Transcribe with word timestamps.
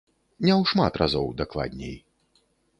Не 0.45 0.49
ў 0.59 0.69
шмат 0.71 0.97
разоў, 1.03 1.29
дакладней. 1.45 1.95